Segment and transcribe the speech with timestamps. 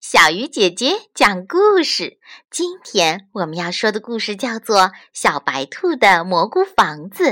[0.00, 2.18] 小鱼姐姐讲故事。
[2.50, 4.78] 今天我们要说的故事叫做
[5.12, 7.24] 《小白兔的蘑菇房子》。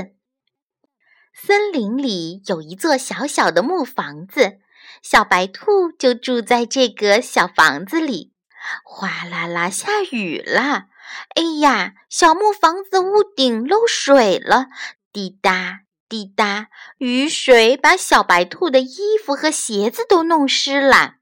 [1.33, 4.59] 森林里有一座小小的木房子，
[5.01, 8.33] 小白兔就住在这个小房子里。
[8.83, 10.89] 哗啦啦，下雨了！
[11.33, 14.67] 哎呀，小木房子屋顶漏水了！
[15.11, 16.67] 滴答滴答，
[16.99, 21.15] 雨水把小白兔的衣服和鞋子都弄湿了。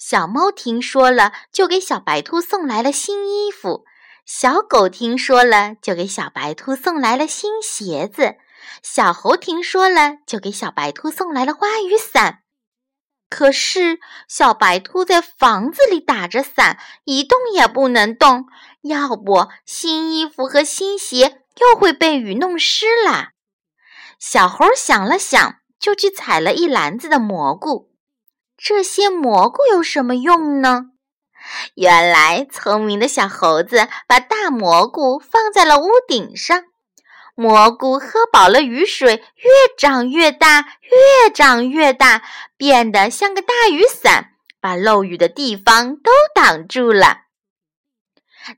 [0.00, 3.84] 小猫听说了，就给小白兔送来了新衣服；
[4.24, 8.38] 小狗听说了，就给小白兔送来了新鞋子；
[8.82, 12.38] 小猴听说了，就给小白兔送来了花雨伞。
[13.28, 18.46] 可是，小白兔在房子里打着伞，一动也不能动，
[18.80, 23.32] 要不新衣服和新鞋又会被雨弄湿了。
[24.18, 27.89] 小猴想了想，就去采了一篮子的蘑菇。
[28.62, 30.90] 这些蘑菇有什么用呢？
[31.74, 36.64] 原来，聪明的小猴子把大蘑菇放在了屋顶上，
[37.34, 42.22] 蘑菇喝饱了雨水，越长越大，越长越大，
[42.58, 47.22] 变得像个大雨伞，把漏雨的地方都挡住了。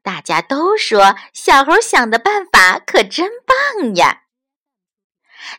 [0.03, 4.23] 大家都说，小猴想的办法可真棒呀！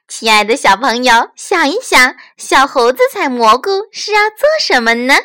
[0.08, 5.16] 亲爱的小朋友，想一想，小猴子采蘑菇是要做什么呢？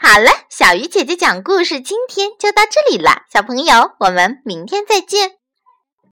[0.00, 3.22] 好了，小鱼姐姐讲故事，今天就到这里了。
[3.32, 5.41] 小朋友，我们明天再见。